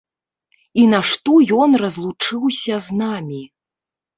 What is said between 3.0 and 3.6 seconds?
намі?